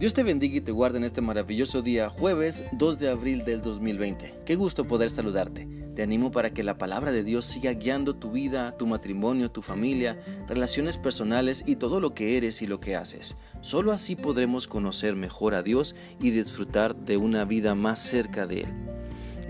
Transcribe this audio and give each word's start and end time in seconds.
Dios 0.00 0.14
te 0.14 0.22
bendiga 0.22 0.56
y 0.56 0.60
te 0.62 0.72
guarde 0.72 0.96
en 0.96 1.04
este 1.04 1.20
maravilloso 1.20 1.82
día, 1.82 2.08
jueves 2.08 2.64
2 2.72 2.98
de 2.98 3.10
abril 3.10 3.44
del 3.44 3.60
2020. 3.60 4.34
Qué 4.46 4.56
gusto 4.56 4.86
poder 4.86 5.10
saludarte. 5.10 5.68
Te 5.94 6.02
animo 6.02 6.30
para 6.30 6.54
que 6.54 6.62
la 6.62 6.78
palabra 6.78 7.12
de 7.12 7.22
Dios 7.22 7.44
siga 7.44 7.74
guiando 7.74 8.16
tu 8.16 8.30
vida, 8.30 8.78
tu 8.78 8.86
matrimonio, 8.86 9.50
tu 9.50 9.60
familia, 9.60 10.18
relaciones 10.48 10.96
personales 10.96 11.64
y 11.66 11.76
todo 11.76 12.00
lo 12.00 12.14
que 12.14 12.38
eres 12.38 12.62
y 12.62 12.66
lo 12.66 12.80
que 12.80 12.96
haces. 12.96 13.36
Solo 13.60 13.92
así 13.92 14.16
podremos 14.16 14.68
conocer 14.68 15.16
mejor 15.16 15.54
a 15.54 15.62
Dios 15.62 15.94
y 16.18 16.30
disfrutar 16.30 16.96
de 16.96 17.18
una 17.18 17.44
vida 17.44 17.74
más 17.74 18.00
cerca 18.00 18.46
de 18.46 18.60
Él. 18.60 18.99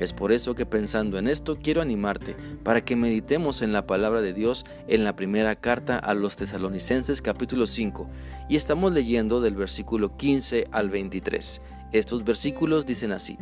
Es 0.00 0.14
por 0.14 0.32
eso 0.32 0.54
que 0.54 0.64
pensando 0.64 1.18
en 1.18 1.28
esto 1.28 1.58
quiero 1.62 1.82
animarte 1.82 2.34
para 2.64 2.82
que 2.82 2.96
meditemos 2.96 3.60
en 3.60 3.72
la 3.72 3.86
palabra 3.86 4.22
de 4.22 4.32
Dios 4.32 4.64
en 4.88 5.04
la 5.04 5.14
primera 5.14 5.54
carta 5.56 5.98
a 5.98 6.14
los 6.14 6.36
tesalonicenses 6.36 7.20
capítulo 7.20 7.66
5 7.66 8.08
y 8.48 8.56
estamos 8.56 8.94
leyendo 8.94 9.42
del 9.42 9.54
versículo 9.54 10.16
15 10.16 10.68
al 10.72 10.88
23. 10.88 11.60
Estos 11.92 12.24
versículos 12.24 12.86
dicen 12.86 13.12
así. 13.12 13.36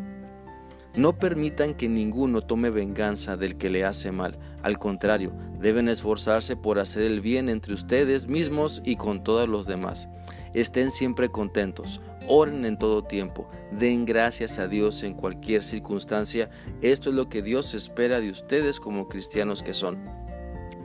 No 0.96 1.16
permitan 1.16 1.74
que 1.74 1.88
ninguno 1.88 2.40
tome 2.40 2.70
venganza 2.70 3.36
del 3.36 3.56
que 3.56 3.70
le 3.70 3.84
hace 3.84 4.10
mal. 4.10 4.36
Al 4.64 4.78
contrario, 4.78 5.32
deben 5.60 5.88
esforzarse 5.88 6.56
por 6.56 6.80
hacer 6.80 7.04
el 7.04 7.20
bien 7.20 7.48
entre 7.48 7.74
ustedes 7.74 8.26
mismos 8.26 8.82
y 8.84 8.96
con 8.96 9.22
todos 9.22 9.48
los 9.48 9.66
demás. 9.66 10.08
Estén 10.54 10.90
siempre 10.90 11.28
contentos, 11.28 12.00
oren 12.28 12.64
en 12.64 12.78
todo 12.78 13.02
tiempo, 13.02 13.48
den 13.72 14.04
gracias 14.04 14.58
a 14.58 14.68
Dios 14.68 15.02
en 15.02 15.14
cualquier 15.14 15.62
circunstancia. 15.62 16.50
Esto 16.82 17.10
es 17.10 17.16
lo 17.16 17.28
que 17.28 17.42
Dios 17.42 17.74
espera 17.74 18.20
de 18.20 18.30
ustedes 18.30 18.78
como 18.78 19.08
cristianos 19.08 19.62
que 19.62 19.74
son. 19.74 19.98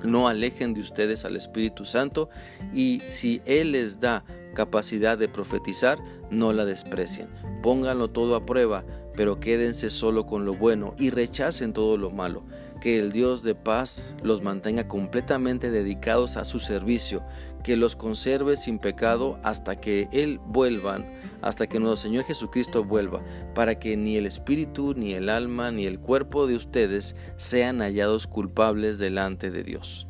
No 0.03 0.27
alejen 0.27 0.73
de 0.73 0.81
ustedes 0.81 1.23
al 1.25 1.35
Espíritu 1.35 1.85
Santo 1.85 2.29
y 2.73 3.01
si 3.09 3.41
Él 3.45 3.73
les 3.73 3.99
da 3.99 4.25
capacidad 4.53 5.17
de 5.17 5.29
profetizar, 5.29 5.97
no 6.29 6.53
la 6.53 6.65
desprecien. 6.65 7.29
Pónganlo 7.61 8.09
todo 8.09 8.35
a 8.35 8.45
prueba 8.45 8.83
pero 9.15 9.39
quédense 9.39 9.89
solo 9.89 10.25
con 10.25 10.45
lo 10.45 10.53
bueno 10.53 10.95
y 10.97 11.09
rechacen 11.09 11.73
todo 11.73 11.97
lo 11.97 12.09
malo. 12.09 12.43
Que 12.83 12.99
el 12.99 13.13
Dios 13.13 13.43
de 13.43 13.55
paz 13.55 14.17
los 14.23 14.41
mantenga 14.41 14.89
completamente 14.89 15.71
dedicados 15.71 16.35
a 16.35 16.43
su 16.43 16.59
servicio, 16.59 17.23
que 17.63 17.77
los 17.77 17.95
conserve 17.95 18.57
sin 18.57 18.77
pecado 18.77 19.39
hasta 19.41 19.77
que 19.77 20.09
Él 20.11 20.41
vuelvan, 20.47 21.09
hasta 21.41 21.67
que 21.67 21.79
nuestro 21.79 22.09
Señor 22.09 22.25
Jesucristo 22.25 22.83
vuelva, 22.83 23.23
para 23.55 23.79
que 23.79 23.95
ni 23.95 24.17
el 24.17 24.25
espíritu, 24.25 24.95
ni 24.97 25.13
el 25.13 25.29
alma, 25.29 25.71
ni 25.71 25.85
el 25.85 26.01
cuerpo 26.01 26.45
de 26.45 26.57
ustedes 26.57 27.15
sean 27.37 27.79
hallados 27.79 28.27
culpables 28.27 28.99
delante 28.99 29.49
de 29.49 29.63
Dios. 29.63 30.05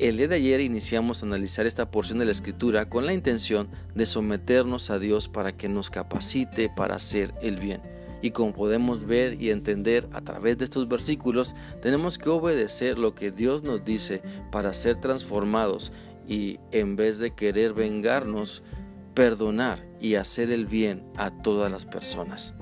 El 0.00 0.16
día 0.16 0.26
de 0.26 0.34
ayer 0.34 0.60
iniciamos 0.60 1.22
a 1.22 1.26
analizar 1.26 1.66
esta 1.66 1.88
porción 1.88 2.18
de 2.18 2.24
la 2.24 2.32
escritura 2.32 2.88
con 2.88 3.06
la 3.06 3.14
intención 3.14 3.68
de 3.94 4.06
someternos 4.06 4.90
a 4.90 4.98
Dios 4.98 5.28
para 5.28 5.56
que 5.56 5.68
nos 5.68 5.88
capacite 5.88 6.68
para 6.68 6.96
hacer 6.96 7.32
el 7.42 7.60
bien. 7.60 7.93
Y 8.24 8.30
como 8.30 8.54
podemos 8.54 9.04
ver 9.04 9.38
y 9.38 9.50
entender 9.50 10.08
a 10.14 10.22
través 10.22 10.56
de 10.56 10.64
estos 10.64 10.88
versículos, 10.88 11.54
tenemos 11.82 12.16
que 12.16 12.30
obedecer 12.30 12.98
lo 12.98 13.14
que 13.14 13.30
Dios 13.30 13.64
nos 13.64 13.84
dice 13.84 14.22
para 14.50 14.72
ser 14.72 14.96
transformados 14.96 15.92
y 16.26 16.58
en 16.70 16.96
vez 16.96 17.18
de 17.18 17.34
querer 17.34 17.74
vengarnos, 17.74 18.62
perdonar 19.12 19.86
y 20.00 20.14
hacer 20.14 20.50
el 20.50 20.64
bien 20.64 21.04
a 21.18 21.42
todas 21.42 21.70
las 21.70 21.84
personas. 21.84 22.54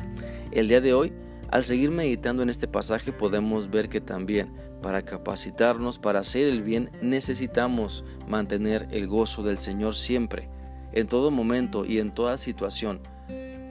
El 0.50 0.66
día 0.66 0.80
de 0.80 0.94
hoy, 0.94 1.12
al 1.52 1.62
seguir 1.62 1.92
meditando 1.92 2.42
en 2.42 2.50
este 2.50 2.66
pasaje, 2.66 3.12
podemos 3.12 3.70
ver 3.70 3.88
que 3.88 4.00
también 4.00 4.52
para 4.82 5.04
capacitarnos 5.04 6.00
para 6.00 6.18
hacer 6.18 6.48
el 6.48 6.64
bien 6.64 6.90
necesitamos 7.02 8.04
mantener 8.26 8.88
el 8.90 9.06
gozo 9.06 9.44
del 9.44 9.58
Señor 9.58 9.94
siempre, 9.94 10.48
en 10.92 11.06
todo 11.06 11.30
momento 11.30 11.84
y 11.84 12.00
en 12.00 12.12
toda 12.12 12.36
situación. 12.36 13.11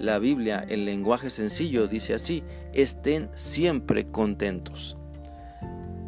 La 0.02 0.18
Biblia 0.18 0.66
en 0.68 0.86
lenguaje 0.86 1.30
sencillo 1.30 1.88
dice 1.88 2.16
así, 2.16 2.44
estén 2.74 3.30
siempre 3.36 4.10
contentos. 4.10 4.98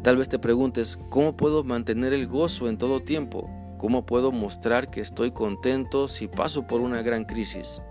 Tal 0.02 0.16
vez 0.16 0.28
te 0.28 0.40
preguntes, 0.40 0.98
¿cómo 1.10 1.36
puedo 1.36 1.62
mantener 1.62 2.12
el 2.12 2.26
gozo 2.26 2.68
en 2.68 2.76
todo 2.76 3.04
tiempo? 3.04 3.48
¿Cómo 3.78 4.04
puedo 4.04 4.32
mostrar 4.32 4.90
que 4.90 5.00
estoy 5.00 5.30
contento 5.30 6.08
si 6.08 6.26
paso 6.26 6.66
por 6.66 6.80
una 6.80 7.02
gran 7.02 7.24
crisis? 7.24 7.82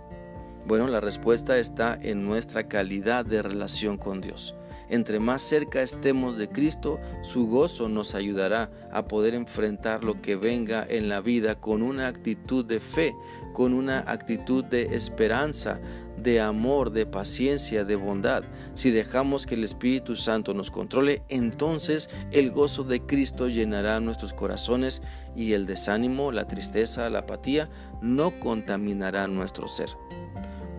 Bueno, 0.65 0.89
la 0.89 0.99
respuesta 0.99 1.57
está 1.57 1.97
en 2.01 2.25
nuestra 2.25 2.67
calidad 2.67 3.25
de 3.25 3.41
relación 3.41 3.97
con 3.97 4.19
Dios. 4.19 4.57
Entre 4.93 5.19
más 5.19 5.41
cerca 5.41 5.81
estemos 5.81 6.37
de 6.37 6.47
Cristo, 6.47 6.99
su 7.23 7.47
gozo 7.47 7.89
nos 7.89 8.13
ayudará 8.13 8.69
a 8.91 9.07
poder 9.07 9.33
enfrentar 9.33 10.03
lo 10.03 10.21
que 10.21 10.35
venga 10.35 10.85
en 10.87 11.09
la 11.09 11.19
vida 11.19 11.59
con 11.59 11.81
una 11.81 12.05
actitud 12.05 12.63
de 12.63 12.79
fe, 12.79 13.15
con 13.53 13.73
una 13.73 14.01
actitud 14.05 14.63
de 14.63 14.95
esperanza, 14.95 15.81
de 16.15 16.39
amor, 16.41 16.91
de 16.91 17.07
paciencia, 17.07 17.85
de 17.85 17.95
bondad. 17.95 18.43
Si 18.75 18.91
dejamos 18.91 19.47
que 19.47 19.55
el 19.55 19.63
Espíritu 19.63 20.15
Santo 20.15 20.53
nos 20.53 20.69
controle, 20.69 21.23
entonces 21.27 22.11
el 22.29 22.51
gozo 22.51 22.83
de 22.83 23.01
Cristo 23.03 23.47
llenará 23.47 23.99
nuestros 23.99 24.35
corazones 24.35 25.01
y 25.35 25.53
el 25.53 25.65
desánimo, 25.65 26.31
la 26.31 26.47
tristeza, 26.47 27.09
la 27.09 27.21
apatía 27.21 27.67
no 28.03 28.39
contaminará 28.39 29.27
nuestro 29.27 29.67
ser. 29.67 29.89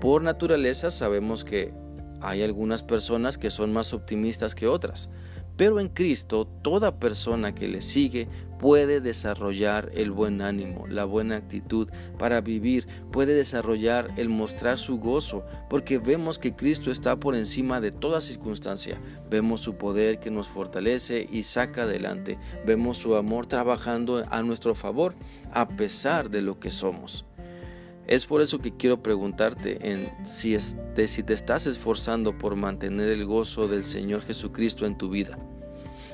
Por 0.00 0.22
naturaleza 0.22 0.92
sabemos 0.92 1.44
que 1.44 1.74
hay 2.24 2.42
algunas 2.42 2.82
personas 2.82 3.38
que 3.38 3.50
son 3.50 3.72
más 3.72 3.92
optimistas 3.92 4.54
que 4.54 4.66
otras, 4.66 5.10
pero 5.56 5.78
en 5.78 5.88
Cristo 5.88 6.46
toda 6.62 6.98
persona 6.98 7.54
que 7.54 7.68
le 7.68 7.82
sigue 7.82 8.28
puede 8.58 9.00
desarrollar 9.00 9.90
el 9.94 10.10
buen 10.10 10.40
ánimo, 10.40 10.86
la 10.86 11.04
buena 11.04 11.36
actitud 11.36 11.88
para 12.18 12.40
vivir, 12.40 12.86
puede 13.12 13.34
desarrollar 13.34 14.08
el 14.16 14.28
mostrar 14.28 14.78
su 14.78 14.98
gozo, 14.98 15.44
porque 15.68 15.98
vemos 15.98 16.38
que 16.38 16.56
Cristo 16.56 16.90
está 16.90 17.20
por 17.20 17.34
encima 17.36 17.80
de 17.80 17.90
toda 17.90 18.20
circunstancia, 18.20 18.98
vemos 19.30 19.60
su 19.60 19.76
poder 19.76 20.18
que 20.18 20.30
nos 20.30 20.48
fortalece 20.48 21.28
y 21.30 21.42
saca 21.42 21.82
adelante, 21.82 22.38
vemos 22.66 22.96
su 22.96 23.16
amor 23.16 23.46
trabajando 23.46 24.24
a 24.30 24.42
nuestro 24.42 24.74
favor 24.74 25.14
a 25.52 25.68
pesar 25.68 26.30
de 26.30 26.40
lo 26.40 26.58
que 26.58 26.70
somos. 26.70 27.26
Es 28.06 28.26
por 28.26 28.42
eso 28.42 28.58
que 28.58 28.76
quiero 28.76 29.02
preguntarte 29.02 29.78
si, 30.24 30.58
si 30.58 31.22
te 31.22 31.32
estás 31.32 31.66
esforzando 31.66 32.36
por 32.36 32.54
mantener 32.54 33.08
el 33.08 33.24
gozo 33.24 33.66
del 33.66 33.82
Señor 33.82 34.22
Jesucristo 34.22 34.84
en 34.84 34.98
tu 34.98 35.08
vida. 35.08 35.38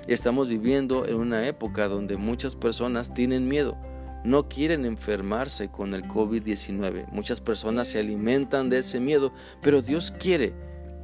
Estamos 0.07 0.49
viviendo 0.49 1.07
en 1.07 1.17
una 1.17 1.47
época 1.47 1.89
donde 1.89 2.17
muchas 2.17 2.55
personas 2.55 3.13
tienen 3.13 3.49
miedo, 3.49 3.77
no 4.25 4.49
quieren 4.49 4.85
enfermarse 4.85 5.71
con 5.71 5.95
el 5.95 6.05
COVID-19. 6.05 7.07
Muchas 7.11 7.41
personas 7.41 7.89
se 7.89 7.99
alimentan 7.99 8.71
de 8.71 8.79
ese 8.79 9.01
miedo, 9.01 9.33
pero 9.61 9.83
Dios 9.83 10.13
quiere 10.13 10.55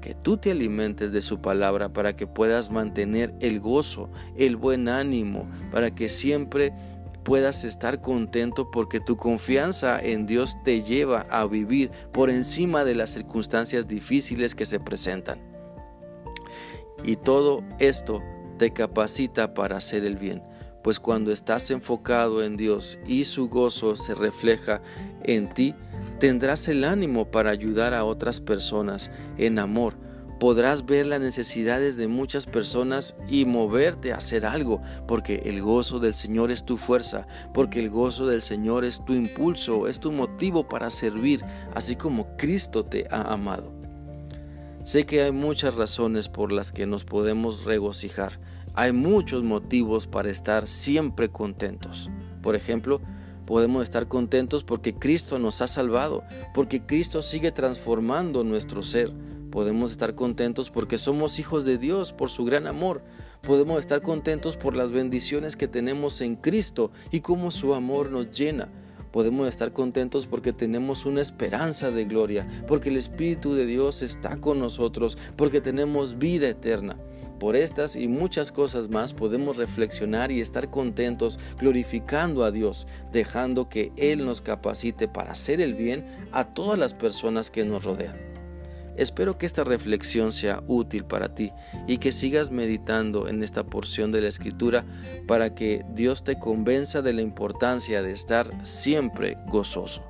que 0.00 0.14
tú 0.14 0.36
te 0.36 0.52
alimentes 0.52 1.12
de 1.12 1.20
su 1.20 1.40
palabra 1.40 1.92
para 1.92 2.14
que 2.14 2.26
puedas 2.26 2.70
mantener 2.70 3.34
el 3.40 3.58
gozo, 3.58 4.08
el 4.36 4.56
buen 4.56 4.88
ánimo, 4.88 5.50
para 5.72 5.94
que 5.94 6.08
siempre 6.08 6.72
puedas 7.26 7.64
estar 7.64 8.00
contento 8.00 8.70
porque 8.70 9.00
tu 9.00 9.16
confianza 9.16 10.00
en 10.00 10.26
Dios 10.26 10.56
te 10.62 10.82
lleva 10.82 11.26
a 11.28 11.44
vivir 11.44 11.90
por 12.12 12.30
encima 12.30 12.84
de 12.84 12.94
las 12.94 13.10
circunstancias 13.10 13.88
difíciles 13.88 14.54
que 14.54 14.64
se 14.64 14.78
presentan. 14.78 15.40
Y 17.02 17.16
todo 17.16 17.64
esto 17.80 18.22
te 18.58 18.72
capacita 18.72 19.54
para 19.54 19.78
hacer 19.78 20.04
el 20.04 20.14
bien, 20.16 20.40
pues 20.84 21.00
cuando 21.00 21.32
estás 21.32 21.72
enfocado 21.72 22.44
en 22.44 22.56
Dios 22.56 23.00
y 23.08 23.24
su 23.24 23.48
gozo 23.48 23.96
se 23.96 24.14
refleja 24.14 24.80
en 25.24 25.52
ti, 25.52 25.74
tendrás 26.20 26.68
el 26.68 26.84
ánimo 26.84 27.28
para 27.28 27.50
ayudar 27.50 27.92
a 27.92 28.04
otras 28.04 28.40
personas 28.40 29.10
en 29.36 29.58
amor, 29.58 29.96
podrás 30.38 30.84
ver 30.84 31.06
las 31.06 31.20
necesidades 31.20 31.96
de 31.96 32.08
muchas 32.08 32.46
personas 32.46 33.16
y 33.28 33.44
moverte 33.44 34.12
a 34.12 34.16
hacer 34.16 34.44
algo, 34.44 34.82
porque 35.06 35.42
el 35.44 35.62
gozo 35.62 35.98
del 35.98 36.14
Señor 36.14 36.50
es 36.50 36.64
tu 36.64 36.76
fuerza, 36.76 37.26
porque 37.54 37.80
el 37.80 37.90
gozo 37.90 38.26
del 38.26 38.42
Señor 38.42 38.84
es 38.84 39.04
tu 39.04 39.14
impulso, 39.14 39.88
es 39.88 40.00
tu 40.00 40.12
motivo 40.12 40.68
para 40.68 40.90
servir, 40.90 41.44
así 41.74 41.96
como 41.96 42.36
Cristo 42.36 42.84
te 42.84 43.06
ha 43.10 43.32
amado. 43.32 43.72
Sé 44.84 45.04
que 45.04 45.22
hay 45.22 45.32
muchas 45.32 45.74
razones 45.74 46.28
por 46.28 46.52
las 46.52 46.70
que 46.70 46.86
nos 46.86 47.04
podemos 47.04 47.64
regocijar, 47.64 48.38
hay 48.74 48.92
muchos 48.92 49.42
motivos 49.42 50.06
para 50.06 50.30
estar 50.30 50.66
siempre 50.66 51.30
contentos. 51.30 52.10
Por 52.42 52.54
ejemplo, 52.54 53.00
podemos 53.46 53.82
estar 53.82 54.06
contentos 54.06 54.64
porque 54.64 54.94
Cristo 54.94 55.38
nos 55.38 55.62
ha 55.62 55.66
salvado, 55.66 56.22
porque 56.54 56.84
Cristo 56.84 57.22
sigue 57.22 57.52
transformando 57.52 58.44
nuestro 58.44 58.82
ser 58.82 59.12
Podemos 59.56 59.90
estar 59.90 60.14
contentos 60.14 60.68
porque 60.68 60.98
somos 60.98 61.38
hijos 61.38 61.64
de 61.64 61.78
Dios 61.78 62.12
por 62.12 62.28
su 62.28 62.44
gran 62.44 62.66
amor. 62.66 63.00
Podemos 63.40 63.80
estar 63.80 64.02
contentos 64.02 64.54
por 64.54 64.76
las 64.76 64.92
bendiciones 64.92 65.56
que 65.56 65.66
tenemos 65.66 66.20
en 66.20 66.36
Cristo 66.36 66.90
y 67.10 67.20
cómo 67.20 67.50
su 67.50 67.72
amor 67.72 68.10
nos 68.10 68.30
llena. 68.30 68.68
Podemos 69.12 69.48
estar 69.48 69.72
contentos 69.72 70.26
porque 70.26 70.52
tenemos 70.52 71.06
una 71.06 71.22
esperanza 71.22 71.90
de 71.90 72.04
gloria, 72.04 72.46
porque 72.68 72.90
el 72.90 72.98
Espíritu 72.98 73.54
de 73.54 73.64
Dios 73.64 74.02
está 74.02 74.38
con 74.42 74.58
nosotros, 74.58 75.16
porque 75.36 75.62
tenemos 75.62 76.18
vida 76.18 76.48
eterna. 76.48 76.98
Por 77.40 77.56
estas 77.56 77.96
y 77.96 78.08
muchas 78.08 78.52
cosas 78.52 78.90
más 78.90 79.14
podemos 79.14 79.56
reflexionar 79.56 80.30
y 80.32 80.42
estar 80.42 80.68
contentos 80.68 81.38
glorificando 81.58 82.44
a 82.44 82.50
Dios, 82.50 82.86
dejando 83.10 83.70
que 83.70 83.90
Él 83.96 84.26
nos 84.26 84.42
capacite 84.42 85.08
para 85.08 85.32
hacer 85.32 85.62
el 85.62 85.72
bien 85.72 86.28
a 86.30 86.44
todas 86.44 86.78
las 86.78 86.92
personas 86.92 87.50
que 87.50 87.64
nos 87.64 87.82
rodean. 87.82 88.25
Espero 88.96 89.36
que 89.36 89.46
esta 89.46 89.64
reflexión 89.64 90.32
sea 90.32 90.62
útil 90.66 91.04
para 91.04 91.34
ti 91.34 91.52
y 91.86 91.98
que 91.98 92.12
sigas 92.12 92.50
meditando 92.50 93.28
en 93.28 93.42
esta 93.42 93.64
porción 93.64 94.10
de 94.12 94.22
la 94.22 94.28
escritura 94.28 94.84
para 95.26 95.54
que 95.54 95.84
Dios 95.94 96.24
te 96.24 96.38
convenza 96.38 97.02
de 97.02 97.12
la 97.12 97.22
importancia 97.22 98.02
de 98.02 98.12
estar 98.12 98.64
siempre 98.64 99.36
gozoso. 99.46 100.02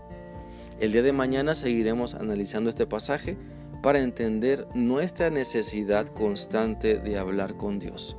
El 0.79 0.93
día 0.93 1.03
de 1.03 1.13
mañana 1.13 1.55
seguiremos 1.55 2.15
analizando 2.15 2.71
este 2.71 2.87
pasaje 2.87 3.37
para 3.83 4.01
entender 4.01 4.67
nuestra 4.75 5.31
necesidad 5.31 6.07
constante 6.09 6.99
de 6.99 7.19
hablar 7.19 7.57
con 7.57 7.79
Dios. 7.79 8.17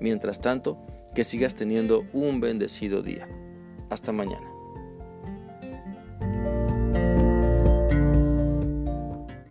Mientras 0.00 0.40
tanto, 0.40 0.78
que 1.14 1.24
sigas 1.24 1.54
teniendo 1.54 2.04
un 2.12 2.40
bendecido 2.40 3.02
día. 3.02 3.28
Hasta 3.90 4.12
mañana. 4.12 4.49